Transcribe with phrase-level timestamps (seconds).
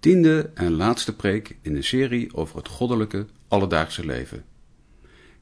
[0.00, 4.44] Tiende en laatste preek in de serie over het goddelijke alledaagse leven.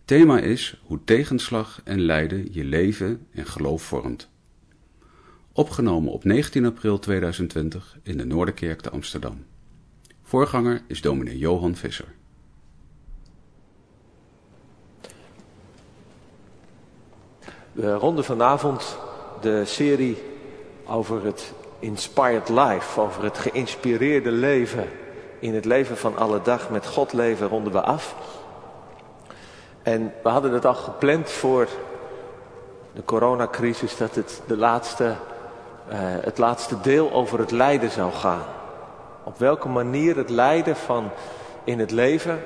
[0.05, 4.29] Thema is hoe tegenslag en lijden je leven en geloof vormt.
[5.53, 9.45] Opgenomen op 19 april 2020 in de Noorderkerk te Amsterdam.
[10.23, 12.15] Voorganger is dominee Johan Visser.
[17.73, 18.99] We ronden vanavond
[19.41, 20.17] de serie
[20.87, 24.89] over het inspired life, over het geïnspireerde leven.
[25.39, 28.15] In het leven van alle dag met God leven ronden we af.
[29.83, 31.69] En we hadden het al gepland voor
[32.93, 35.15] de coronacrisis dat het, de laatste, uh,
[36.01, 38.45] het laatste deel over het lijden zou gaan.
[39.25, 41.11] Op welke manier het lijden van
[41.65, 42.45] in het leven,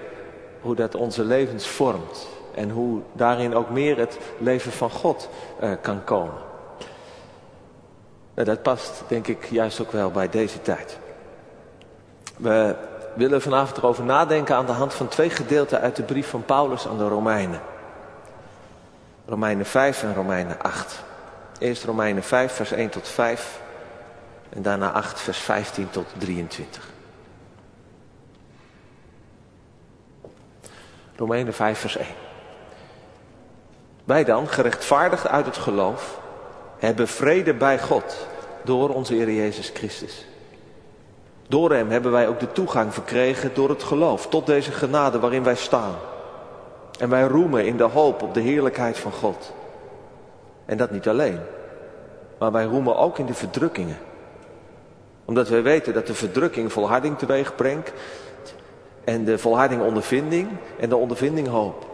[0.60, 2.28] hoe dat onze levens vormt.
[2.54, 5.28] En hoe daarin ook meer het leven van God
[5.62, 6.51] uh, kan komen.
[8.34, 10.98] Nou, dat past denk ik juist ook wel bij deze tijd.
[12.36, 12.76] We
[13.14, 16.88] willen vanavond erover nadenken aan de hand van twee gedeelten uit de brief van Paulus
[16.88, 17.60] aan de Romeinen.
[19.26, 21.02] Romeinen 5 en Romeinen 8.
[21.58, 23.60] Eerst Romeinen 5 vers 1 tot 5
[24.48, 26.90] en daarna 8 vers 15 tot 23.
[31.16, 32.06] Romeinen 5 vers 1.
[34.04, 36.20] Wij dan, gerechtvaardigd uit het geloof,
[36.82, 38.26] hebben vrede bij God
[38.64, 40.26] door onze Heer Jezus Christus.
[41.48, 45.42] Door Hem hebben wij ook de toegang verkregen door het geloof tot deze genade waarin
[45.42, 45.94] wij staan.
[46.98, 49.52] En wij roemen in de hoop op de heerlijkheid van God.
[50.64, 51.40] En dat niet alleen,
[52.38, 53.98] maar wij roemen ook in de verdrukkingen.
[55.24, 57.92] Omdat wij weten dat de verdrukking volharding teweeg brengt
[59.04, 60.48] en de volharding ondervinding
[60.80, 61.86] en de ondervinding hoop.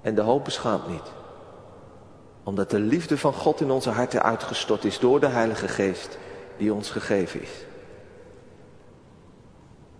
[0.00, 1.21] En de hoop beschaamt niet.
[2.42, 6.18] Omdat de liefde van God in onze harten uitgestort is door de Heilige Geest
[6.56, 7.50] die ons gegeven is.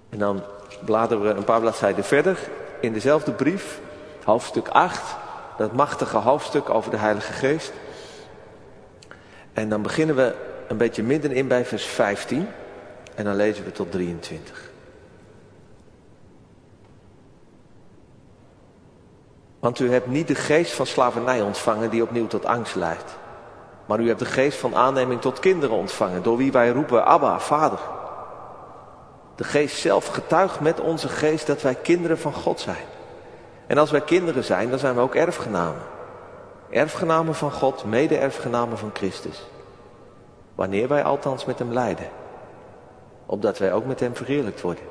[0.08, 0.42] En dan
[0.84, 2.38] bladeren we een paar bladzijden verder
[2.80, 3.80] in dezelfde brief,
[4.24, 5.16] hoofdstuk 8,
[5.56, 7.72] dat machtige hoofdstuk over de Heilige Geest.
[9.52, 10.34] En dan beginnen we
[10.68, 12.48] een beetje middenin bij vers 15
[13.14, 14.71] en dan lezen we tot 23.
[19.62, 23.16] Want u hebt niet de geest van slavernij ontvangen die opnieuw tot angst leidt.
[23.86, 27.40] Maar u hebt de geest van aanneming tot kinderen ontvangen, door wie wij roepen, Abba,
[27.40, 27.78] Vader.
[29.34, 32.84] De geest zelf getuigt met onze geest dat wij kinderen van God zijn.
[33.66, 35.82] En als wij kinderen zijn, dan zijn we ook erfgenamen.
[36.70, 39.46] Erfgenamen van God, mede-erfgenamen van Christus.
[40.54, 42.08] Wanneer wij althans met hem lijden.
[43.26, 44.84] Opdat wij ook met hem verheerlijkt worden.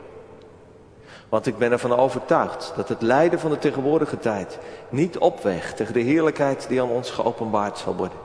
[1.31, 4.59] Want ik ben ervan overtuigd dat het lijden van de tegenwoordige tijd
[4.89, 8.17] niet opweegt tegen de heerlijkheid die aan ons geopenbaard zal worden.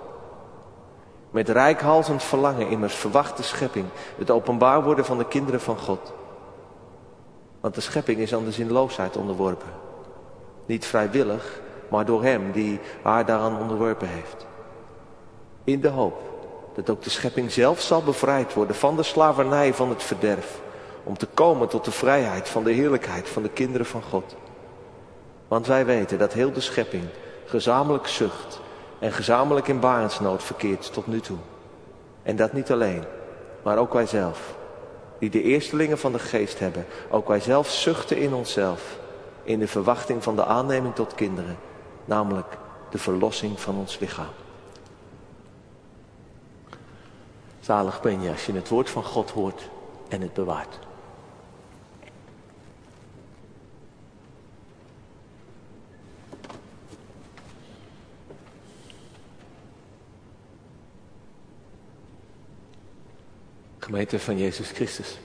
[1.30, 3.86] Met rijkhalsend verlangen immers verwacht de schepping
[4.18, 6.12] het openbaar worden van de kinderen van God.
[7.60, 9.70] Want de schepping is aan de zinloosheid onderworpen.
[10.66, 14.46] Niet vrijwillig, maar door Hem die haar daaraan onderworpen heeft.
[15.64, 16.22] In de hoop
[16.74, 20.64] dat ook de schepping zelf zal bevrijd worden van de slavernij van het verderf
[21.06, 24.36] om te komen tot de vrijheid van de heerlijkheid van de kinderen van God.
[25.48, 27.04] Want wij weten dat heel de schepping
[27.44, 28.60] gezamenlijk zucht
[28.98, 31.36] en gezamenlijk in barensnood verkeert tot nu toe.
[32.22, 33.04] En dat niet alleen,
[33.62, 34.54] maar ook wij zelf,
[35.18, 38.98] die de eerstelingen van de geest hebben, ook wij zelf zuchten in onszelf,
[39.42, 41.58] in de verwachting van de aanneming tot kinderen,
[42.04, 42.58] namelijk
[42.90, 44.34] de verlossing van ons lichaam.
[47.60, 49.68] Zalig ben je als je het woord van God hoort
[50.08, 50.78] en het bewaart.
[63.86, 65.18] Gemeente van Jezus Christus.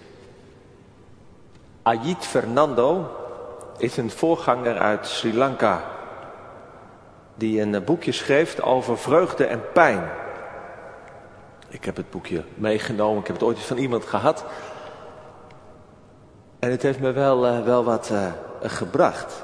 [1.82, 3.12] Ayit Fernando
[3.78, 5.84] is een voorganger uit Sri Lanka.
[7.36, 10.10] Die een boekje schreef over vreugde en pijn.
[11.68, 14.46] Ik heb het boekje meegenomen, ik heb het ooit eens van iemand gehad.
[16.60, 18.32] En het heeft me wel, uh, wel wat uh,
[18.62, 19.44] gebracht.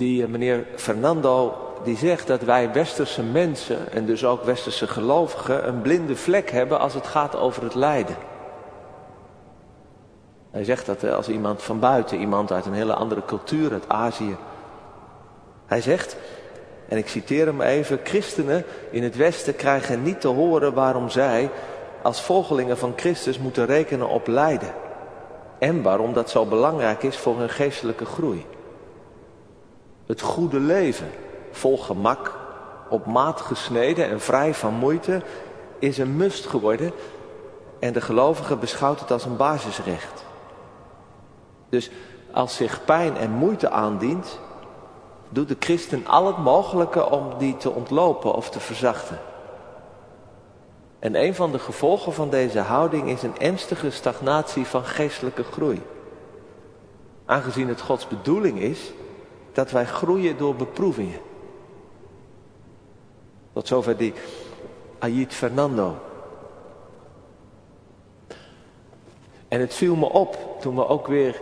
[0.00, 1.54] Die uh, meneer Fernando
[1.84, 6.80] die zegt dat wij westerse mensen en dus ook westerse gelovigen een blinde vlek hebben
[6.80, 8.16] als het gaat over het lijden.
[10.50, 14.36] Hij zegt dat als iemand van buiten, iemand uit een hele andere cultuur, uit Azië.
[15.66, 16.16] Hij zegt,
[16.88, 21.50] en ik citeer hem even, christenen in het Westen krijgen niet te horen waarom zij
[22.02, 24.72] als volgelingen van Christus moeten rekenen op lijden.
[25.58, 28.46] En waarom dat zo belangrijk is voor hun geestelijke groei.
[30.10, 31.10] Het goede leven
[31.50, 32.38] vol gemak,
[32.88, 35.22] op maat gesneden en vrij van moeite,
[35.78, 36.92] is een must geworden
[37.78, 40.24] En de gelovige beschouwt het als een basisrecht.
[41.68, 41.90] Dus
[42.32, 44.40] als zich pijn en moeite aandient,
[45.28, 49.18] doet de christen al het mogelijke om die te ontlopen of te verzachten.
[50.98, 55.82] En een van de gevolgen van deze houding is een ernstige stagnatie van geestelijke groei.
[57.24, 58.92] Aangezien het Gods bedoeling is
[59.52, 61.20] dat wij groeien door beproevingen.
[63.52, 64.12] Tot zover die
[64.98, 65.96] Ayit Fernando.
[69.48, 71.40] En het viel me op toen we ook weer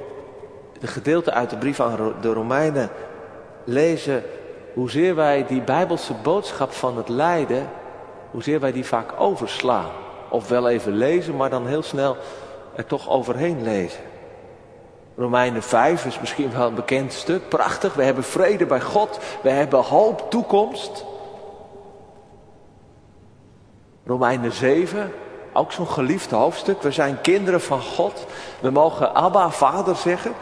[0.81, 2.90] de gedeelte uit de brief aan de Romeinen
[3.64, 4.22] lezen.
[4.75, 7.70] Hoezeer wij die bijbelse boodschap van het lijden,
[8.31, 9.90] hoezeer wij die vaak overslaan.
[10.31, 12.16] Of wel even lezen, maar dan heel snel
[12.75, 14.00] er toch overheen lezen.
[15.18, 17.48] Romeinen 5 is misschien wel een bekend stuk.
[17.48, 17.94] Prachtig.
[17.94, 19.18] We hebben vrede bij God.
[19.42, 21.04] We hebben hoop, toekomst.
[24.06, 25.12] Romeinen 7,
[25.52, 26.82] ook zo'n geliefd hoofdstuk.
[26.82, 28.26] We zijn kinderen van God.
[28.60, 30.32] We mogen Abba, vader zeggen.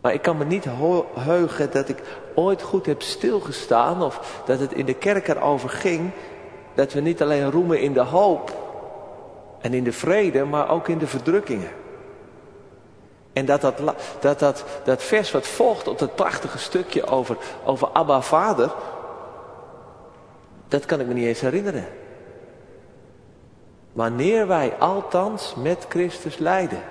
[0.00, 0.66] Maar ik kan me niet
[1.14, 2.02] heugen dat ik
[2.34, 6.10] ooit goed heb stilgestaan of dat het in de kerk erover ging
[6.74, 8.63] dat we niet alleen roemen in de hoop
[9.64, 11.70] en in de vrede, maar ook in de verdrukkingen.
[13.32, 18.20] En dat dat, dat, dat, vers wat volgt op dat prachtige stukje over, over Abba
[18.20, 18.74] Vader,
[20.68, 21.86] dat kan ik me niet eens herinneren.
[23.92, 26.82] Wanneer wij althans met Christus lijden.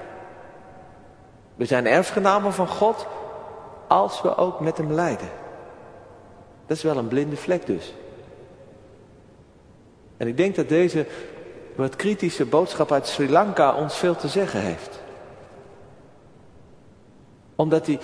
[1.55, 3.07] We zijn erfgenamen van God
[3.87, 5.29] als we ook met hem lijden.
[6.65, 7.93] Dat is wel een blinde vlek dus.
[10.17, 11.05] En ik denk dat deze
[11.75, 14.99] wat kritische boodschap uit Sri Lanka ons veel te zeggen heeft.
[17.55, 17.99] Omdat die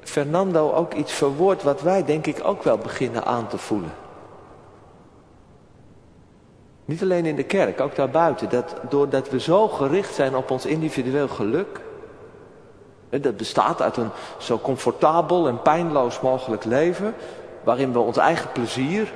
[0.00, 3.92] Fernando ook iets verwoordt wat wij denk ik ook wel beginnen aan te voelen.
[6.84, 8.48] Niet alleen in de kerk, ook daarbuiten.
[8.48, 11.80] Dat doordat we zo gericht zijn op ons individueel geluk.
[13.10, 17.14] Dat bestaat uit een zo comfortabel en pijnloos mogelijk leven.
[17.64, 19.12] Waarin we ons eigen plezier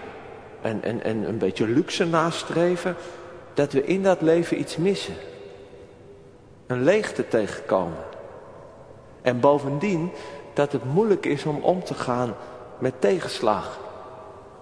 [0.61, 2.97] en, en, en een beetje luxe nastreven.
[3.59, 5.15] Dat we in dat leven iets missen.
[6.67, 8.05] Een leegte tegenkomen.
[9.23, 10.11] En bovendien
[10.53, 12.35] dat het moeilijk is om om te gaan
[12.79, 13.79] met tegenslag.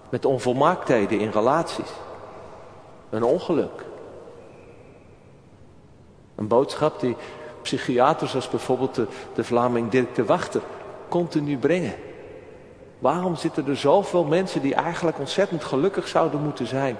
[0.09, 1.89] Met onvolmaaktheden in relaties.
[3.09, 3.85] Een ongeluk.
[6.35, 7.15] Een boodschap die
[7.61, 10.61] psychiaters als bijvoorbeeld de, de Vlaming Dirk de Wachter
[11.09, 11.95] continu brengen.
[12.99, 16.97] Waarom zitten er zoveel mensen die eigenlijk ontzettend gelukkig zouden moeten zijn,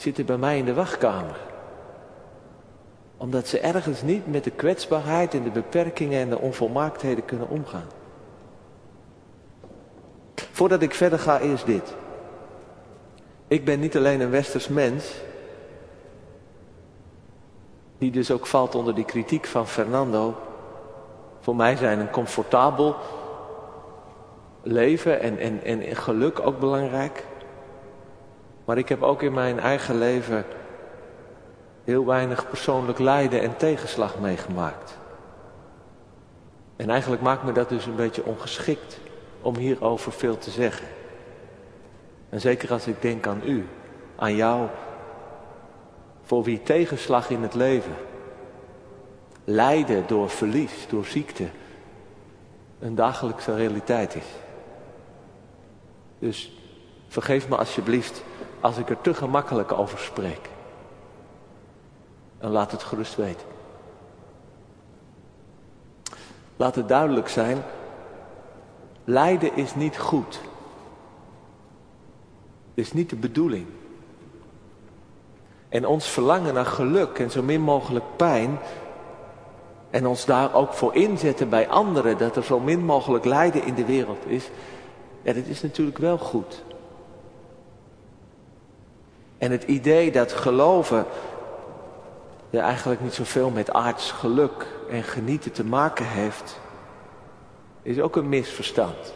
[0.00, 1.36] zitten bij mij in de wachtkamer?
[3.16, 7.86] Omdat ze ergens niet met de kwetsbaarheid en de beperkingen en de onvolmaaktheden kunnen omgaan.
[10.34, 11.94] Voordat ik verder ga, eerst dit.
[13.48, 15.14] Ik ben niet alleen een westers mens,
[17.98, 20.34] die dus ook valt onder die kritiek van Fernando.
[21.40, 22.96] Voor mij zijn een comfortabel
[24.62, 27.24] leven en, en, en geluk ook belangrijk.
[28.66, 30.44] Maar ik heb ook in mijn eigen leven
[31.84, 34.98] heel weinig persoonlijk lijden en tegenslag meegemaakt.
[36.76, 38.98] En eigenlijk maakt me dat dus een beetje ongeschikt
[39.40, 40.86] om hierover veel te zeggen.
[42.28, 43.66] En zeker als ik denk aan u,
[44.16, 44.68] aan jou,
[46.22, 47.94] voor wie tegenslag in het leven,
[49.44, 51.48] lijden door verlies, door ziekte,
[52.78, 54.26] een dagelijkse realiteit is.
[56.18, 56.52] Dus
[57.08, 58.22] vergeef me alsjeblieft
[58.60, 60.50] als ik er te gemakkelijk over spreek.
[62.38, 63.46] En laat het gerust weten.
[66.56, 67.62] Laat het duidelijk zijn,
[69.04, 70.40] lijden is niet goed.
[72.74, 73.66] Het is niet de bedoeling.
[75.68, 78.58] En ons verlangen naar geluk en zo min mogelijk pijn.
[79.90, 83.74] En ons daar ook voor inzetten bij anderen dat er zo min mogelijk lijden in
[83.74, 84.50] de wereld is.
[85.22, 86.64] Ja, dat is natuurlijk wel goed.
[89.38, 91.06] En het idee dat geloven
[92.50, 96.60] ja, eigenlijk niet zoveel met aards geluk en genieten te maken heeft,
[97.82, 99.14] is ook een misverstand.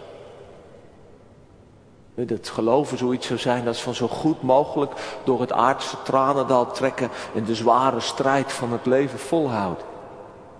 [2.14, 4.92] Dat geloven zoiets zou zijn als van zo goed mogelijk
[5.24, 9.84] door het aardse tranendal trekken en de zware strijd van het leven volhouden.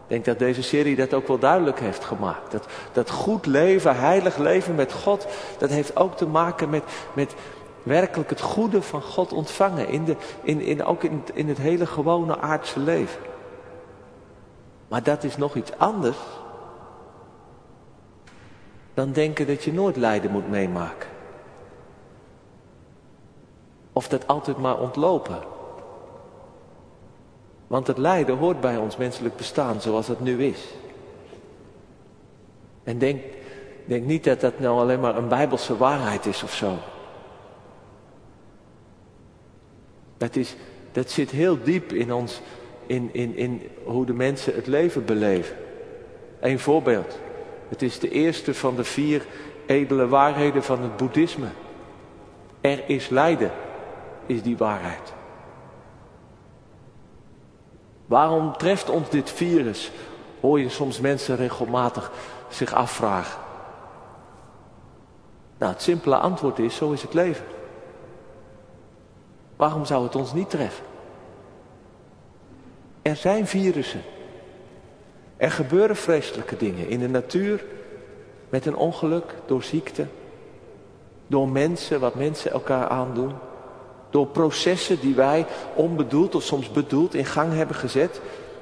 [0.02, 2.52] Ik denk dat deze serie dat ook wel duidelijk heeft gemaakt.
[2.52, 5.26] Dat, dat goed leven, heilig leven met God,
[5.58, 7.34] dat heeft ook te maken met, met
[7.90, 9.88] werkelijk het goede van God ontvangen.
[9.88, 13.20] In de, in, in, ook in, in het hele gewone aardse leven.
[14.88, 16.16] Maar dat is nog iets anders
[18.94, 21.08] dan denken dat je nooit lijden moet meemaken.
[23.92, 25.38] Of dat altijd maar ontlopen.
[27.66, 30.68] Want het lijden hoort bij ons menselijk bestaan zoals het nu is.
[32.84, 33.22] En denk,
[33.84, 36.76] denk niet dat dat nou alleen maar een bijbelse waarheid is of zo.
[40.20, 40.54] Dat, is,
[40.92, 42.40] dat zit heel diep in ons,
[42.86, 45.56] in, in, in hoe de mensen het leven beleven.
[46.40, 47.18] Een voorbeeld.
[47.68, 49.26] Het is de eerste van de vier
[49.66, 51.46] edele waarheden van het boeddhisme.
[52.60, 53.50] Er is lijden,
[54.26, 55.12] is die waarheid.
[58.06, 59.90] Waarom treft ons dit virus?
[60.40, 62.12] Hoor je soms mensen regelmatig
[62.48, 63.40] zich afvragen.
[65.58, 67.44] Nou, het simpele antwoord is, zo is het leven.
[69.60, 70.84] Waarom zou het ons niet treffen?
[73.02, 74.02] Er zijn virussen.
[75.36, 77.64] Er gebeuren vreselijke dingen in de natuur,
[78.48, 80.06] met een ongeluk, door ziekte,
[81.26, 83.32] door mensen, wat mensen elkaar aandoen,
[84.10, 88.20] door processen die wij onbedoeld of soms bedoeld in gang hebben gezet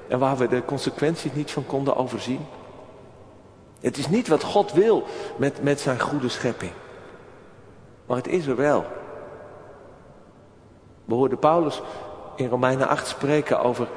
[0.08, 2.46] en waar we de consequenties niet van konden overzien.
[3.80, 5.04] Het is niet wat God wil
[5.36, 6.72] met, met zijn goede schepping.
[8.06, 8.97] Maar het is er wel.
[11.08, 11.80] We hoorden Paulus
[12.36, 13.88] in Romeinen 8 spreken over,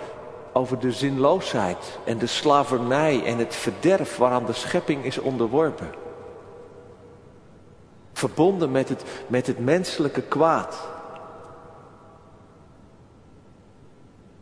[0.54, 5.90] over de zinloosheid en de slavernij en het verderf waaraan de schepping is onderworpen.
[8.14, 10.90] Verbonden met het, met het menselijke kwaad.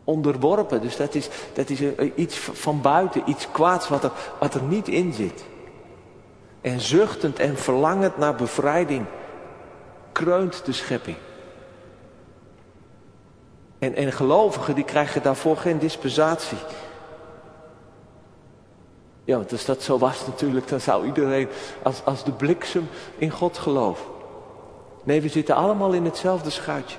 [0.04, 1.82] Onderworpen, dus dat is, dat is
[2.16, 5.46] iets van buiten, iets kwaads wat er, wat er niet in zit.
[6.62, 9.06] En zuchtend en verlangend naar bevrijding
[10.12, 11.18] kreunt de schepping.
[13.80, 16.58] En, en gelovigen die krijgen daarvoor geen dispensatie.
[19.24, 21.48] Ja, want als dat zo was natuurlijk, dan zou iedereen
[21.84, 24.06] als, als de bliksem in God geloven.
[25.04, 26.98] Nee, we zitten allemaal in hetzelfde schuitje.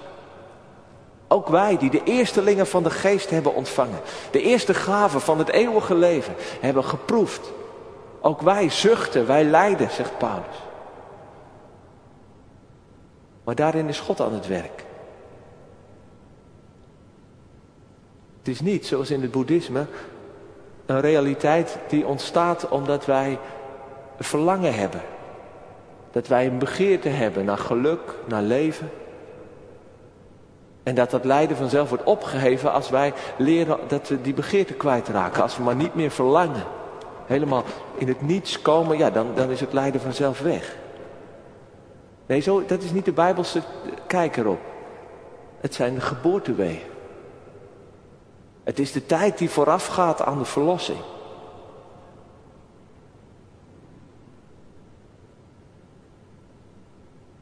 [1.28, 4.00] Ook wij die de eerstelingen van de geest hebben ontvangen.
[4.30, 7.52] De eerste gaven van het eeuwige leven hebben geproefd.
[8.20, 10.56] Ook wij zuchten, wij lijden, zegt Paulus.
[13.44, 14.84] Maar daarin is God aan het werk.
[18.40, 19.86] Het is niet, zoals in het boeddhisme,
[20.86, 23.38] een realiteit die ontstaat omdat wij
[24.18, 25.00] verlangen hebben.
[26.10, 28.90] Dat wij een begeerte hebben naar geluk, naar leven.
[30.82, 35.42] En dat dat lijden vanzelf wordt opgeheven als wij leren dat we die begeerte kwijtraken.
[35.42, 36.64] Als we maar niet meer verlangen.
[37.26, 40.76] Helemaal in het niets komen, ja, dan, dan is het lijden vanzelf weg.
[42.26, 43.62] Nee, zo, dat is niet de Bijbelse
[44.06, 44.60] kijk erop.
[45.60, 46.88] Het zijn de geboortewegen.
[48.64, 50.98] Het is de tijd die voorafgaat aan de verlossing.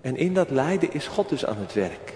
[0.01, 2.15] En in dat lijden is God dus aan het werk.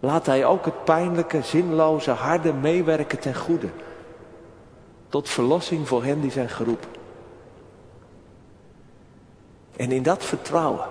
[0.00, 3.68] Laat Hij ook het pijnlijke, zinloze, harde meewerken ten goede.
[5.08, 6.88] Tot verlossing voor hen die zijn geroepen.
[9.76, 10.88] En in dat vertrouwen,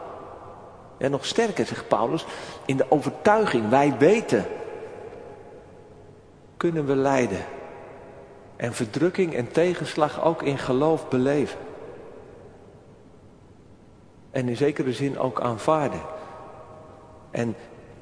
[0.97, 2.25] en nog sterker zegt Paulus,
[2.65, 4.45] in de overtuiging, wij weten
[6.57, 7.45] kunnen we lijden.
[8.55, 11.59] En verdrukking en tegenslag ook in geloof beleven.
[14.31, 16.01] En in zekere zin ook aanvaarden.
[17.31, 17.55] En,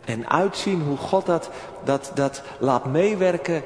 [0.05, 1.49] en uitzien hoe God dat,
[1.83, 3.63] dat, dat laat meewerken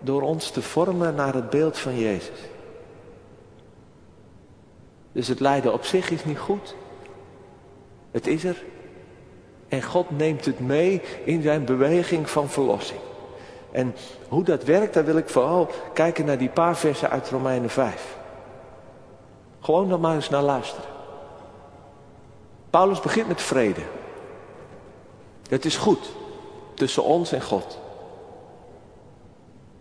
[0.00, 2.38] door ons te vormen naar het beeld van Jezus.
[5.12, 6.74] Dus het lijden op zich is niet goed.
[8.10, 8.62] Het is er.
[9.68, 13.00] En God neemt het mee in zijn beweging van verlossing.
[13.76, 13.94] En
[14.28, 18.16] hoe dat werkt, daar wil ik vooral kijken naar die paar versen uit Romeinen 5.
[19.60, 20.90] Gewoon dan maar eens naar luisteren.
[22.70, 23.80] Paulus begint met vrede.
[25.48, 26.10] Het is goed
[26.74, 27.78] tussen ons en God.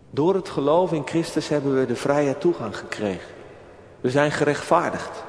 [0.09, 3.29] Door het geloof in Christus hebben we de vrije toegang gekregen.
[4.01, 5.23] We zijn gerechtvaardigd.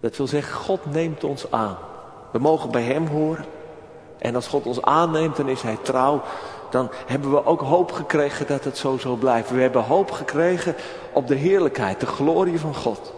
[0.00, 1.76] Dat wil zeggen, God neemt ons aan.
[2.32, 3.44] We mogen bij Hem horen.
[4.18, 6.22] En als God ons aanneemt, dan is Hij trouw.
[6.70, 9.56] Dan hebben we ook hoop gekregen dat het zo zal blijven.
[9.56, 10.74] We hebben hoop gekregen
[11.12, 13.12] op de heerlijkheid, de glorie van God.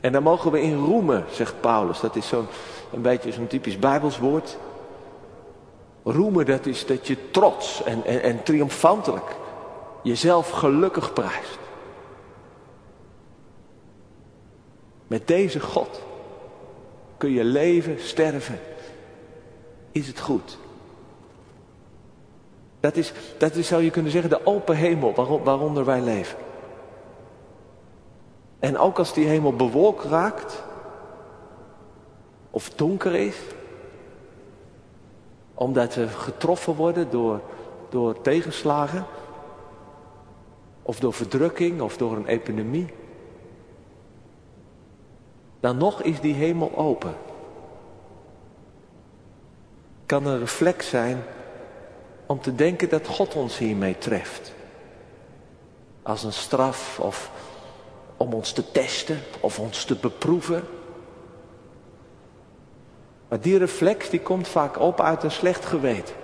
[0.00, 2.00] En daar mogen we in roemen, zegt Paulus.
[2.00, 2.46] Dat is zo'n
[2.92, 4.56] een beetje zo'n typisch Bijbels woord.
[6.02, 9.36] Roemen, dat is dat je trots en, en, en triomfantelijk
[10.02, 11.58] jezelf gelukkig prijst.
[15.06, 16.02] Met deze God
[17.16, 18.60] kun je leven, sterven
[19.92, 20.58] is het goed.
[22.80, 25.14] Dat is, dat is, zou je kunnen zeggen, de open hemel
[25.44, 26.38] waaronder wij leven.
[28.58, 30.62] En ook als die hemel bewolkt raakt,
[32.50, 33.36] of donker is.
[35.54, 37.40] Omdat we getroffen worden door,
[37.88, 39.04] door tegenslagen.
[40.82, 42.86] Of door verdrukking of door een epidemie.
[45.60, 47.14] Dan nog is die hemel open.
[50.08, 51.24] Kan een reflex zijn
[52.26, 54.52] om te denken dat God ons hiermee treft.
[56.02, 57.30] Als een straf of
[58.16, 60.64] om ons te testen of ons te beproeven.
[63.28, 66.14] Maar die reflex die komt vaak op uit een slecht geweten.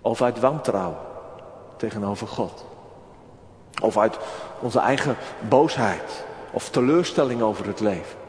[0.00, 0.98] Of uit wantrouwen
[1.76, 2.64] tegenover God.
[3.82, 4.18] Of uit
[4.60, 5.16] onze eigen
[5.48, 8.21] boosheid of teleurstelling over het leven.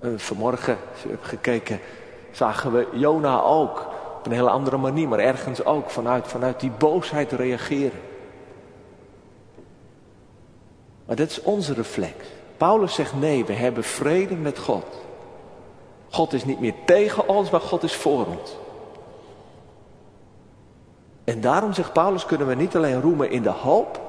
[0.00, 1.80] Uh, vanmorgen, als hebt gekeken,
[2.30, 3.86] zagen we Jona ook.
[4.18, 8.00] Op een hele andere manier, maar ergens ook vanuit, vanuit die boosheid reageren.
[11.06, 12.14] Maar dat is onze reflex.
[12.56, 14.84] Paulus zegt nee, we hebben vrede met God.
[16.10, 18.56] God is niet meer tegen ons, maar God is voor ons.
[21.24, 24.00] En daarom zegt Paulus kunnen we niet alleen roemen in de hoop,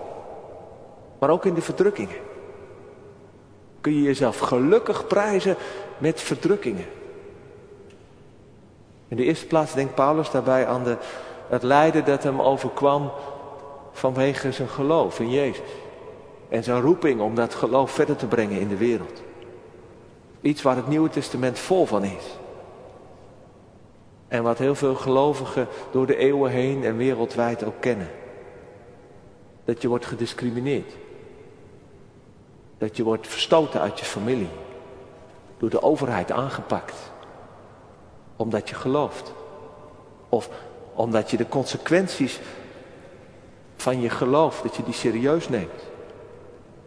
[1.20, 2.16] maar ook in de verdrukkingen.
[3.82, 5.56] Kun je jezelf gelukkig prijzen
[6.01, 6.86] met verdrukkingen.
[9.08, 10.98] In de eerste plaats denkt Paulus daarbij aan de,
[11.48, 13.12] het lijden dat hem overkwam
[13.91, 15.70] vanwege zijn geloof in Jezus.
[16.50, 19.22] En zijn roeping om dat geloof verder te brengen in de wereld.
[20.42, 22.37] Iets waar het Nieuwe Testament vol van is.
[24.27, 28.09] En wat heel veel gelovigen door de eeuwen heen en wereldwijd ook kennen.
[29.66, 30.94] Dat je wordt gediscrimineerd.
[32.77, 34.50] Dat je wordt verstoten uit je familie.
[35.62, 37.12] Door de overheid aangepakt.
[38.36, 39.34] Omdat je gelooft.
[40.30, 40.50] Of
[40.94, 42.40] omdat je de consequenties
[43.76, 45.90] van je geloof, dat je die serieus neemt.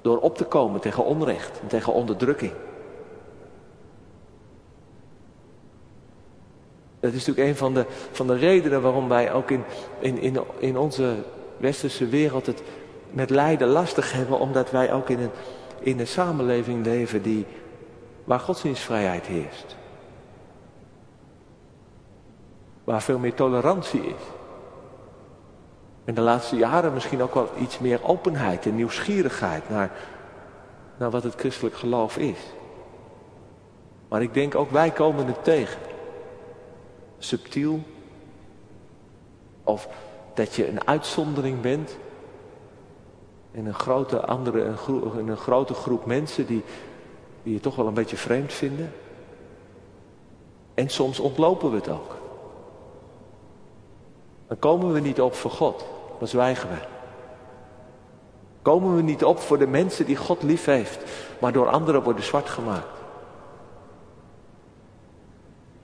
[0.02, 2.52] Door op te komen tegen onrecht en tegen onderdrukking.
[7.00, 9.64] Dat is natuurlijk een van de, van de redenen waarom wij ook in,
[9.98, 11.14] in, in, in onze
[11.56, 12.62] westerse wereld het
[13.10, 14.38] met lijden lastig hebben.
[14.38, 15.30] Omdat wij ook in een,
[15.80, 17.46] in een samenleving leven die,
[18.24, 19.76] waar godsdienstvrijheid heerst.
[22.84, 24.22] Waar veel meer tolerantie is.
[26.04, 29.92] In de laatste jaren misschien ook wel iets meer openheid en nieuwsgierigheid naar,
[30.96, 32.38] naar wat het christelijk geloof is.
[34.08, 35.80] Maar ik denk ook wij komen het tegen.
[37.18, 37.82] Subtiel.
[39.64, 39.88] Of
[40.34, 41.96] dat je een uitzondering bent.
[43.50, 44.74] In een grote, andere,
[45.16, 46.64] een grote groep mensen die,
[47.44, 48.92] die je toch wel een beetje vreemd vinden.
[50.74, 52.16] En soms ontlopen we het ook.
[54.46, 55.84] Dan komen we niet op voor God
[56.18, 56.76] dan zwijgen we.
[58.62, 61.00] Komen we niet op voor de mensen die God lief heeft,
[61.40, 62.98] maar door anderen worden zwart gemaakt.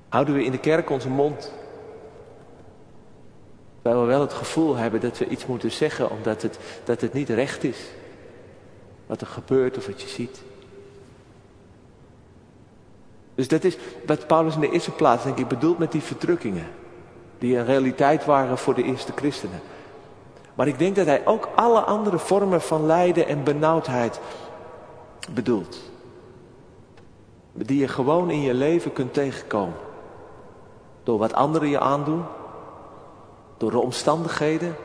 [0.09, 1.53] Houden we in de kerk onze mond.
[3.83, 7.13] Terwijl we wel het gevoel hebben dat we iets moeten zeggen omdat het, dat het
[7.13, 7.79] niet recht is.
[9.07, 10.43] Wat er gebeurt of wat je ziet.
[13.41, 13.77] Dus dat is
[14.07, 16.67] wat Paulus in de eerste plaats denk ik bedoelt met die verdrukkingen.
[17.39, 19.61] Die een realiteit waren voor de eerste christenen.
[20.55, 24.21] Maar ik denk dat hij ook alle andere vormen van lijden en benauwdheid
[25.31, 25.81] bedoelt.
[27.53, 29.77] Die je gewoon in je leven kunt tegenkomen.
[31.03, 32.25] Door wat anderen je aandoen.
[33.57, 34.77] Door de omstandigheden.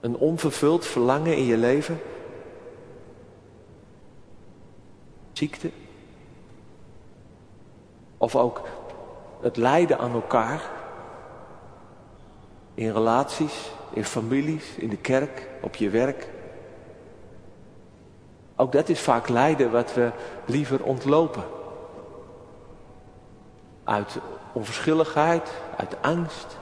[0.00, 2.00] Een onvervuld verlangen in je leven.
[5.32, 5.70] Ziekte.
[8.24, 8.60] Of ook
[9.40, 10.62] het lijden aan elkaar.
[12.74, 16.30] In relaties in families, in de kerk, op je werk.
[18.56, 20.10] Ook dat is vaak lijden wat we
[20.46, 21.44] liever ontlopen.
[23.84, 24.18] Uit
[24.52, 26.58] onverschilligheid, uit angst.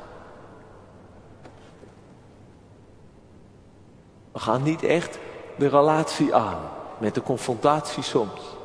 [4.32, 5.18] We gaan niet echt
[5.58, 6.60] de relatie aan,
[6.98, 8.56] met de confrontatie soms.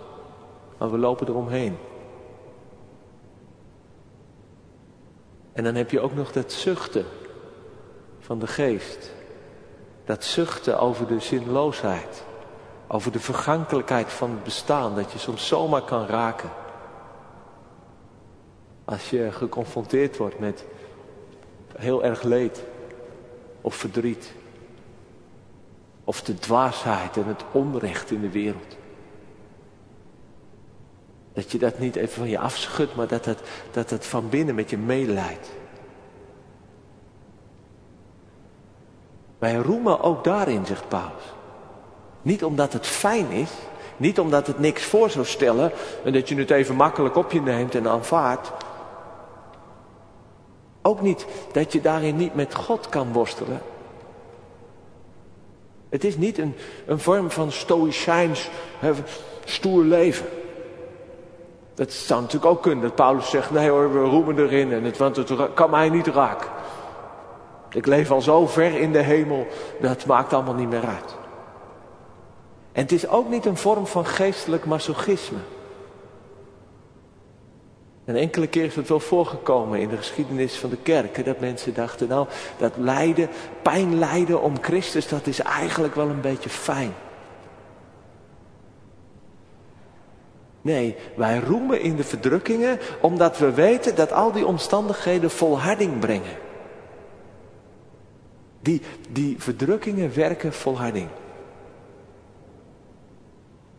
[0.78, 1.78] Maar we lopen eromheen.
[5.58, 7.06] En dan heb je ook nog dat zuchten
[8.20, 9.12] van de geest.
[10.06, 12.24] Dat zuchten over de zinloosheid.
[12.88, 14.96] Over de vergankelijkheid van het bestaan.
[14.96, 16.50] Dat je soms zomaar kan raken.
[18.86, 20.65] Als je geconfronteerd wordt met
[21.76, 22.63] heel erg leed.
[23.62, 24.34] Of verdriet.
[26.04, 28.78] Of de dwaasheid en het onrecht in de wereld.
[31.38, 33.39] Dat je dat niet even van je afschudt, maar dat het,
[33.71, 35.50] dat het van binnen met je meeleidt.
[39.38, 41.34] Wij roemen ook daarin, zegt Paulus.
[42.21, 43.50] Niet omdat het fijn is,
[43.97, 45.71] Niet omdat het niks voor zou stellen
[46.04, 48.52] en dat je het even makkelijk op je neemt en aanvaardt.
[50.82, 53.62] Ook niet dat je daarin niet met God kan worstelen.
[55.89, 58.50] Het is niet een, een vorm van stoïcijns
[59.45, 60.26] stoer leven.
[61.78, 64.98] Dat zou natuurlijk ook kunnen, dat Paulus zegt, nee hoor, we roemen erin, en het,
[64.98, 66.50] want het kan mij niet raken.
[67.70, 69.48] Ik leef al zo ver in de hemel,
[69.82, 71.16] dat maakt allemaal niet meer uit.
[72.72, 75.38] En het is ook niet een vorm van geestelijk masochisme.
[78.06, 81.26] En enkele keer is het wel voorgekomen in de geschiedenis van de kerk.
[81.26, 83.30] Dat mensen dachten, nou, dat lijden,
[83.62, 86.94] pijn lijden om Christus, dat is eigenlijk wel een beetje fijn.
[90.68, 96.38] Nee, wij roemen in de verdrukkingen omdat we weten dat al die omstandigheden volharding brengen.
[98.60, 101.08] Die, die verdrukkingen werken volharding.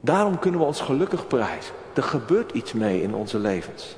[0.00, 1.74] Daarom kunnen we ons gelukkig prijzen.
[1.94, 3.96] Er gebeurt iets mee in onze levens.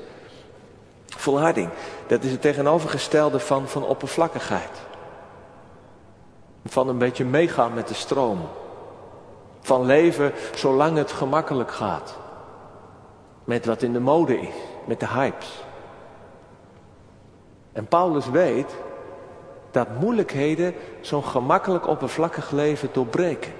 [1.07, 1.69] Volharding,
[2.07, 4.79] dat is het tegenovergestelde van, van oppervlakkigheid.
[6.67, 8.41] Van een beetje meegaan met de stroom.
[9.61, 12.19] Van leven zolang het gemakkelijk gaat.
[13.51, 15.65] Met wat in de mode is, met de hypes.
[17.73, 18.75] En Paulus weet
[19.71, 23.53] dat moeilijkheden zo'n gemakkelijk oppervlakkig leven doorbreken.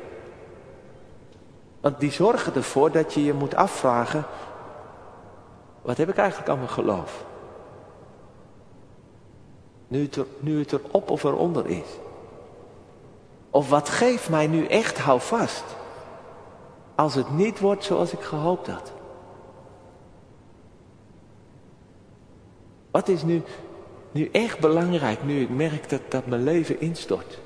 [1.81, 4.25] Want die zorgen ervoor dat je je moet afvragen,
[5.83, 7.25] wat heb ik eigenlijk aan mijn geloof?
[9.89, 11.89] Nu het, er, nu het er op of eronder is.
[13.51, 15.65] Of wat geeft mij nu echt houvast?
[16.95, 18.93] Als het niet wordt zoals ik gehoopt had.
[22.91, 23.43] Wat is nu,
[24.13, 27.39] nu echt belangrijk nu ik merk dat, dat mijn leven instort?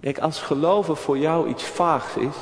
[0.00, 2.36] Kijk, als geloven voor jou iets vaags is.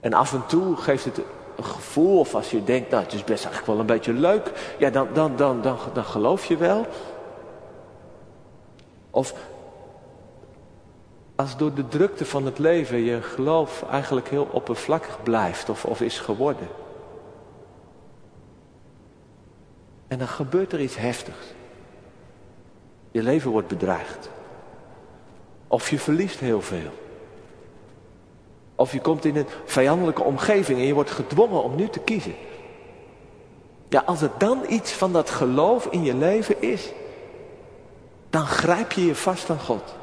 [0.00, 1.20] En af en toe geeft het
[1.56, 4.74] een gevoel, of als je denkt, nou het is best eigenlijk wel een beetje leuk,
[4.78, 6.86] ja dan, dan, dan, dan, dan geloof je wel.
[9.10, 9.34] Of
[11.36, 16.00] als door de drukte van het leven je geloof eigenlijk heel oppervlakkig blijft of, of
[16.00, 16.68] is geworden.
[20.08, 21.46] En dan gebeurt er iets heftigs.
[23.10, 24.30] Je leven wordt bedreigd.
[25.68, 26.90] Of je verliest heel veel.
[28.74, 32.34] Of je komt in een vijandelijke omgeving en je wordt gedwongen om nu te kiezen.
[33.88, 36.92] Ja, als er dan iets van dat geloof in je leven is,
[38.30, 39.94] dan grijp je je vast aan God.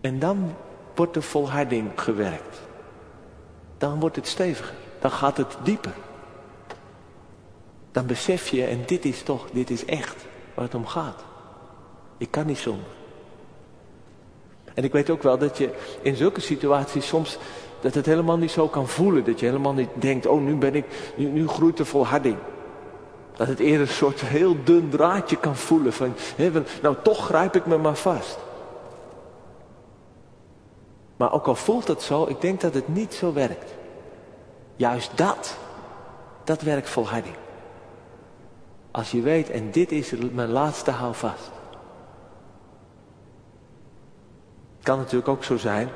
[0.00, 0.54] En dan
[0.94, 2.60] wordt de volharding gewerkt.
[3.78, 4.74] Dan wordt het steviger.
[4.98, 5.94] Dan gaat het dieper.
[7.92, 11.24] Dan besef je, en dit is toch, dit is echt waar het om gaat.
[12.16, 12.86] Ik kan niet zonder.
[14.74, 15.70] En ik weet ook wel dat je
[16.02, 17.38] in zulke situaties soms
[17.80, 19.24] dat het helemaal niet zo kan voelen.
[19.24, 20.84] Dat je helemaal niet denkt, oh nu ben ik,
[21.16, 22.36] nu, nu groeit de volharding.
[23.36, 26.14] Dat het eerder een soort heel dun draadje kan voelen van,
[26.82, 28.38] nou toch grijp ik me maar vast.
[31.18, 33.74] Maar ook al voelt het zo, ik denk dat het niet zo werkt.
[34.76, 35.56] Juist dat,
[36.44, 37.34] dat werkt volharding.
[38.90, 41.50] Als je weet, en dit is mijn laatste houvast.
[44.76, 45.88] Het kan natuurlijk ook zo zijn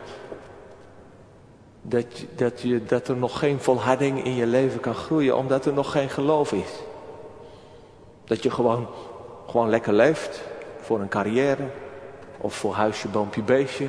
[1.83, 5.67] dat, je, dat, je, dat er nog geen volharding in je leven kan groeien, omdat
[5.67, 6.71] er nog geen geloof is.
[8.25, 8.89] Dat je gewoon,
[9.47, 10.43] gewoon lekker leeft
[10.81, 11.67] voor een carrière,
[12.39, 13.89] of voor huisje, boompje, beestje,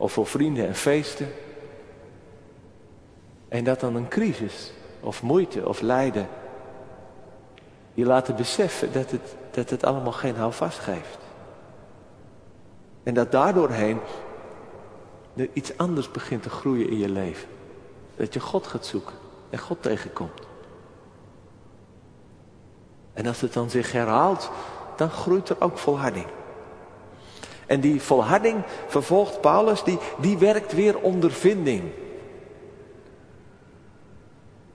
[0.00, 1.28] of voor vrienden en feesten.
[3.48, 6.28] En dat dan een crisis of moeite of lijden
[7.94, 11.18] je laten beseffen dat het, dat het allemaal geen houvast geeft.
[13.02, 14.00] En dat daardoorheen
[15.36, 17.48] er iets anders begint te groeien in je leven.
[18.16, 19.14] Dat je God gaat zoeken
[19.50, 20.40] en God tegenkomt.
[23.12, 24.50] En als het dan zich herhaalt,
[24.96, 26.26] dan groeit er ook volharding.
[27.70, 31.82] En die volharding, vervolgt Paulus, die, die werkt weer ondervinding.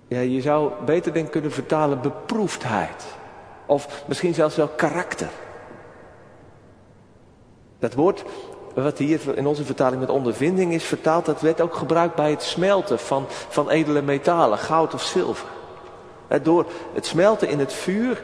[0.08, 3.06] Ja, je zou beter denk kunnen vertalen beproefdheid.
[3.66, 5.30] Of misschien zelfs wel karakter.
[7.80, 8.24] Dat woord
[8.74, 12.44] wat hier in onze vertaling met ondervinding is vertaald, dat werd ook gebruikt bij het
[12.44, 15.48] smelten van, van edele metalen, goud of zilver.
[16.42, 18.24] Door het smelten in het vuur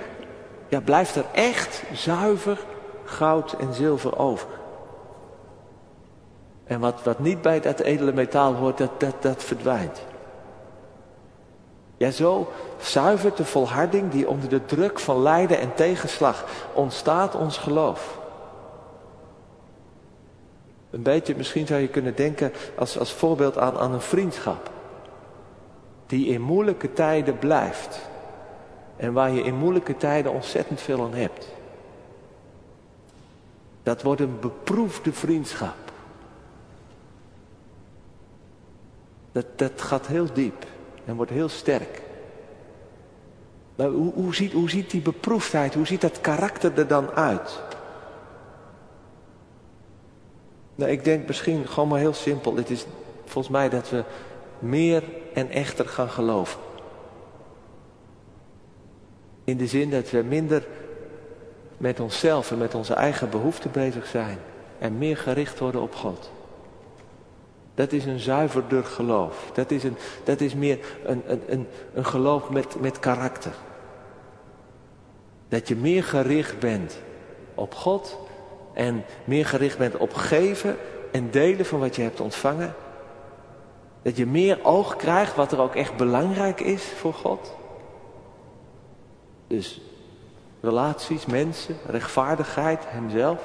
[0.68, 2.58] ja, blijft er echt zuiver
[3.12, 4.48] goud en zilver over.
[6.72, 10.02] En wat, wat niet bij dat edele metaal hoort, dat, dat, dat verdwijnt.
[11.98, 17.58] Ja, zo zuivert de volharding die onder de druk van lijden en tegenslag ontstaat ons
[17.58, 18.20] geloof.
[20.90, 24.70] Een beetje, misschien zou je kunnen denken als, als voorbeeld aan, aan een vriendschap.
[26.06, 28.00] Die in moeilijke tijden blijft.
[28.98, 31.48] En waar je in moeilijke tijden ontzettend veel aan hebt.
[33.84, 35.91] Dat wordt een beproefde vriendschap.
[39.32, 40.66] Dat, dat gaat heel diep
[41.06, 42.02] en wordt heel sterk.
[43.76, 47.62] Maar hoe, hoe, ziet, hoe ziet die beproefdheid, hoe ziet dat karakter er dan uit?
[50.76, 52.56] Nou, ik denk misschien gewoon maar heel simpel.
[52.56, 52.86] Het is
[53.26, 54.04] volgens mij dat we
[54.60, 56.60] meer en echter gaan geloven.
[59.44, 60.68] In de zin dat we minder
[61.78, 64.38] met onszelf en met onze eigen behoeften bezig zijn.
[64.80, 66.32] En meer gericht worden op God.
[67.74, 69.52] Dat is een zuiverder geloof.
[69.54, 73.54] Dat is, een, dat is meer een, een, een, een geloof met, met karakter.
[75.48, 77.00] Dat je meer gericht bent
[77.56, 78.20] op God
[78.74, 80.78] en meer gericht bent op geven
[81.12, 82.74] en delen van wat je hebt ontvangen.
[84.02, 87.56] Dat je meer oog krijgt wat er ook echt belangrijk is voor God.
[89.48, 89.82] Dus
[90.62, 93.42] relaties, mensen, rechtvaardigheid, hemzelf.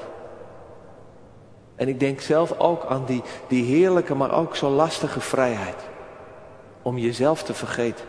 [1.76, 5.82] En ik denk zelf ook aan die, die heerlijke, maar ook zo lastige vrijheid.
[6.82, 8.04] Om jezelf te vergeten.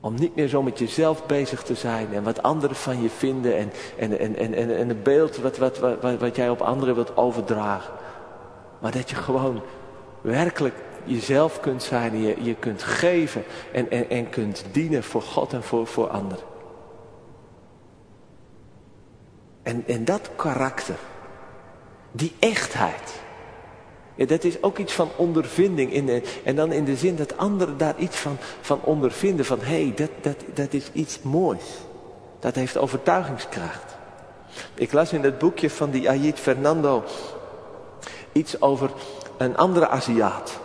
[0.00, 3.56] Om niet meer zo met jezelf bezig te zijn en wat anderen van je vinden
[3.56, 6.94] en, en, en, en, en, en het beeld wat, wat, wat, wat jij op anderen
[6.94, 7.92] wilt overdragen.
[8.78, 9.62] Maar dat je gewoon
[10.20, 10.74] werkelijk
[11.04, 15.52] jezelf kunt zijn en je, je kunt geven en, en, en kunt dienen voor God
[15.52, 16.44] en voor, voor anderen.
[19.62, 20.98] En, en dat karakter,
[22.12, 23.20] die echtheid,
[24.20, 25.92] ja, dat is ook iets van ondervinding.
[25.92, 29.44] In en dan in de zin dat anderen daar iets van, van ondervinden.
[29.44, 31.64] Van hé, hey, dat, dat, dat is iets moois.
[32.38, 33.96] Dat heeft overtuigingskracht.
[34.74, 37.04] Ik las in het boekje van die Ayit Fernando
[38.32, 38.90] iets over
[39.36, 40.58] een andere Aziat.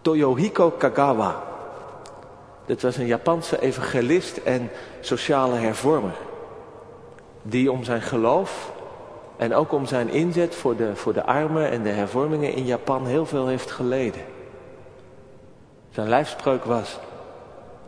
[0.00, 1.42] Toyohiko Kagawa.
[2.66, 6.14] Dat was een Japanse evangelist en sociale hervormer.
[7.42, 8.72] Die om zijn geloof
[9.38, 13.06] en ook om zijn inzet voor de, voor de armen en de hervormingen in Japan
[13.06, 14.20] heel veel heeft geleden.
[15.90, 16.98] Zijn lijfspreuk was,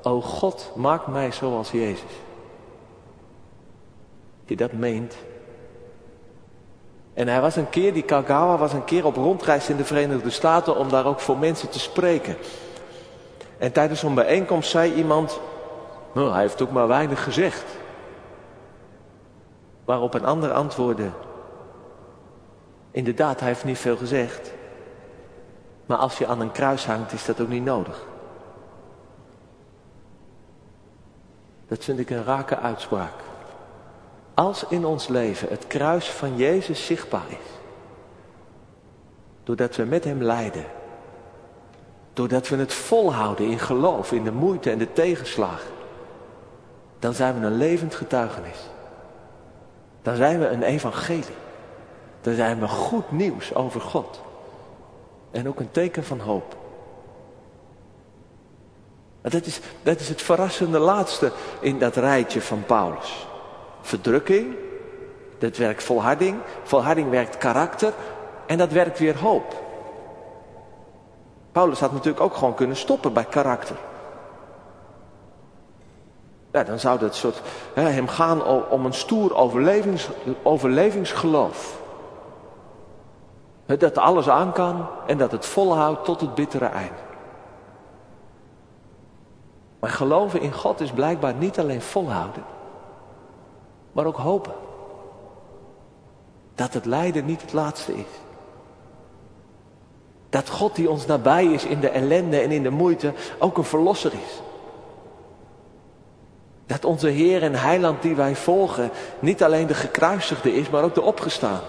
[0.02, 2.12] O God, maak mij zoals Jezus.
[4.44, 5.16] Je dat meent.
[7.14, 10.30] En hij was een keer, die Kagawa was een keer op rondreis in de Verenigde
[10.30, 12.36] Staten om daar ook voor mensen te spreken.
[13.58, 15.40] En tijdens zo'n bijeenkomst zei iemand,
[16.12, 17.64] nou, hij heeft ook maar weinig gezegd.
[19.84, 21.10] Waarop een ander antwoordde,
[22.90, 24.52] Inderdaad, hij heeft niet veel gezegd.
[25.86, 28.06] Maar als je aan een kruis hangt, is dat ook niet nodig.
[31.68, 33.12] Dat vind ik een rake uitspraak.
[34.34, 37.58] Als in ons leven het kruis van Jezus zichtbaar is,
[39.44, 40.64] doordat we met Hem lijden,
[42.12, 45.62] doordat we het volhouden in geloof, in de moeite en de tegenslag,
[46.98, 48.58] dan zijn we een levend getuigenis.
[50.02, 51.36] Dan zijn we een evangelie.
[52.20, 54.20] Dan zijn we goed nieuws over God.
[55.30, 56.56] En ook een teken van hoop.
[59.20, 63.26] Dat is, dat is het verrassende laatste in dat rijtje van Paulus.
[63.80, 64.54] Verdrukking,
[65.38, 66.38] dat werkt volharding.
[66.62, 67.92] Volharding werkt karakter.
[68.46, 69.62] En dat werkt weer hoop.
[71.52, 73.76] Paulus had natuurlijk ook gewoon kunnen stoppen bij karakter.
[76.52, 77.42] Ja, dan zou dat soort,
[77.74, 80.08] hè, hem gaan om een stoer overlevings,
[80.42, 81.79] overlevingsgeloof.
[83.78, 86.98] Dat alles aan kan en dat het volhoudt tot het bittere eind.
[89.80, 92.44] Maar geloven in God is blijkbaar niet alleen volhouden,
[93.92, 94.52] maar ook hopen.
[96.54, 98.20] Dat het lijden niet het laatste is.
[100.28, 103.64] Dat God die ons nabij is in de ellende en in de moeite ook een
[103.64, 104.42] verlosser is.
[106.66, 110.94] Dat onze Heer en Heiland die wij volgen niet alleen de gekruisigde is, maar ook
[110.94, 111.60] de opgestaan.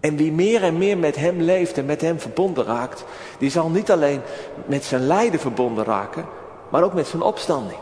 [0.00, 3.04] En wie meer en meer met Hem leeft en met Hem verbonden raakt,
[3.38, 4.20] die zal niet alleen
[4.66, 6.24] met zijn lijden verbonden raken,
[6.68, 7.78] maar ook met zijn opstanding.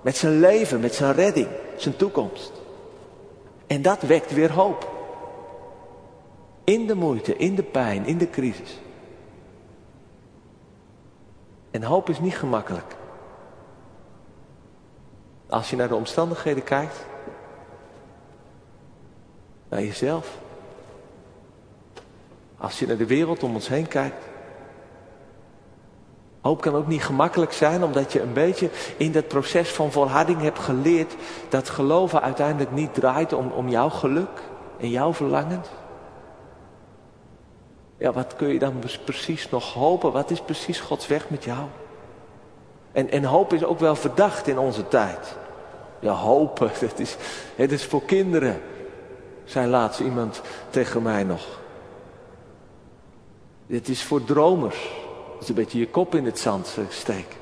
[0.00, 2.52] Met zijn leven, met zijn redding, zijn toekomst.
[3.66, 4.96] En dat wekt weer hoop.
[6.64, 8.80] In de moeite, in de pijn, in de crisis.
[11.70, 12.96] En hoop is niet gemakkelijk.
[15.48, 17.04] Als je naar de omstandigheden kijkt,
[19.68, 20.38] naar jezelf,
[22.58, 24.24] als je naar de wereld om ons heen kijkt.
[26.40, 30.40] Hoop kan ook niet gemakkelijk zijn, omdat je een beetje in dat proces van volharding
[30.40, 31.14] hebt geleerd
[31.48, 34.40] dat geloven uiteindelijk niet draait om, om jouw geluk,
[34.78, 35.68] en jouw verlangens?
[37.96, 40.12] Ja, wat kun je dan precies nog hopen?
[40.12, 41.66] Wat is precies Gods weg met jou?
[42.92, 45.36] En, en hoop is ook wel verdacht in onze tijd.
[46.00, 47.16] Ja, hopen, dat is,
[47.54, 48.60] het is voor kinderen.
[49.44, 50.40] Zei laatst iemand
[50.70, 51.58] tegen mij nog.
[53.68, 54.90] Dit is voor dromers.
[55.32, 57.36] Dat is een beetje je kop in het zand steken.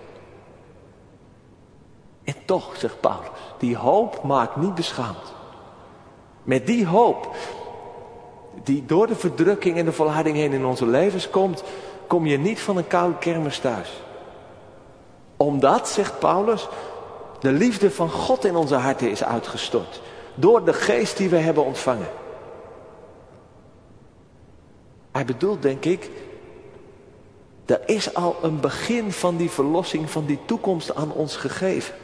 [2.25, 5.35] En toch, zegt Paulus, die hoop maakt niet beschaamd.
[6.43, 7.35] Met die hoop,
[8.65, 11.63] die door de verdrukking en de volharding heen in onze levens komt,
[12.07, 13.93] kom je niet van een koude kermis thuis.
[15.37, 16.69] Omdat, zegt Paulus,
[17.41, 20.03] de liefde van God in onze harten is uitgestort.
[20.35, 22.09] Door de geest die we hebben ontvangen.
[25.17, 26.11] Hij bedoelt, denk ik,
[27.67, 31.95] er is al een begin van die verlossing, van die toekomst aan ons gegeven.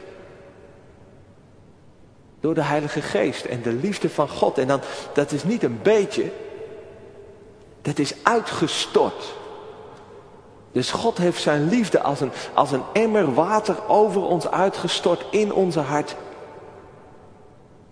[2.39, 4.57] Door de Heilige Geest en de liefde van God.
[4.57, 4.81] En dan,
[5.13, 6.31] dat is niet een beetje,
[7.81, 9.33] dat is uitgestort.
[10.71, 15.53] Dus God heeft zijn liefde als een, als een emmer water over ons uitgestort in
[15.53, 16.15] onze hart.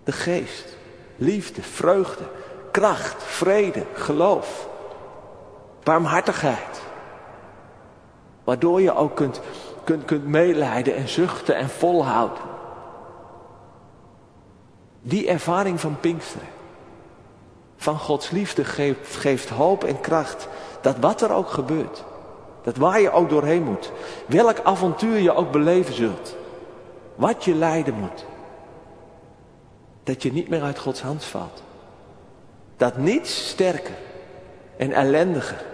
[0.04, 0.76] De geest,
[1.16, 2.24] liefde, vreugde,
[2.70, 4.70] kracht, vrede, geloof,
[5.82, 6.82] barmhartigheid.
[8.44, 9.40] Waardoor je ook kunt,
[9.84, 12.42] kunt, kunt meelijden en zuchten en volhouden.
[15.02, 16.48] Die ervaring van Pinksteren,
[17.76, 20.48] van Gods liefde geeft, geeft hoop en kracht.
[20.80, 22.04] Dat wat er ook gebeurt,
[22.62, 23.92] dat waar je ook doorheen moet,
[24.26, 26.36] welk avontuur je ook beleven zult,
[27.14, 28.24] wat je lijden moet,
[30.02, 31.62] dat je niet meer uit Gods hand valt.
[32.76, 33.94] Dat niets sterker
[34.76, 35.71] en ellendiger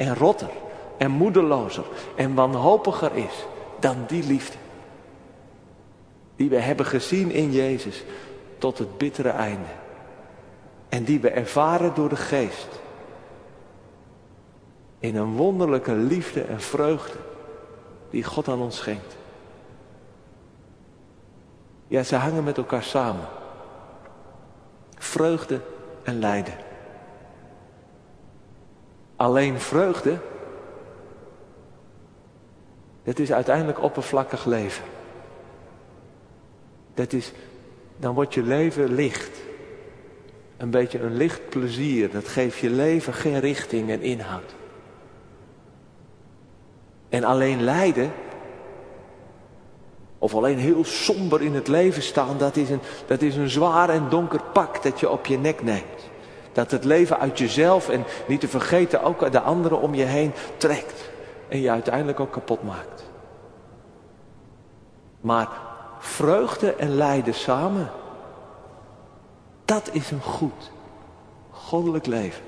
[0.00, 0.50] en rotter
[0.96, 1.84] en moedelozer
[2.16, 3.46] en wanhopiger is
[3.78, 4.56] dan die liefde.
[6.36, 8.04] Die we hebben gezien in Jezus
[8.58, 9.68] tot het bittere einde.
[10.88, 12.68] En die we ervaren door de geest.
[14.98, 17.18] In een wonderlijke liefde en vreugde
[18.10, 19.16] die God aan ons schenkt.
[21.86, 23.28] Ja, ze hangen met elkaar samen.
[24.98, 25.60] Vreugde
[26.02, 26.54] en lijden.
[29.20, 30.18] Alleen vreugde,
[33.02, 34.84] dat is uiteindelijk oppervlakkig leven.
[36.94, 37.32] Dat is
[37.96, 39.40] dan wordt je leven licht.
[40.56, 42.10] Een beetje een licht plezier.
[42.10, 44.54] Dat geeft je leven geen richting en inhoud.
[47.08, 48.12] En alleen lijden,
[50.18, 53.88] of alleen heel somber in het leven staan, dat is, een, dat is een zwaar
[53.88, 55.99] en donker pak dat je op je nek neemt.
[56.52, 60.32] Dat het leven uit jezelf en niet te vergeten ook de anderen om je heen
[60.56, 61.10] trekt.
[61.48, 63.10] En je uiteindelijk ook kapot maakt.
[65.20, 65.48] Maar
[65.98, 67.90] vreugde en lijden samen.
[69.64, 70.70] Dat is een goed,
[71.50, 72.44] goddelijk leven.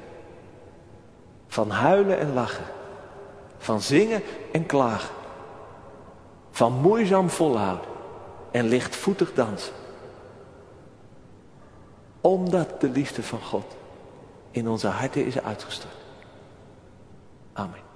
[1.47, 2.65] Van huilen en lachen.
[3.59, 5.15] Van zingen en klagen.
[6.51, 7.87] Van moeizaam volhouden
[8.51, 9.75] en lichtvoetig dansen.
[12.21, 13.77] Omdat de liefde van God
[14.53, 15.95] in onze harten is uitgestort.
[17.53, 17.92] Amen.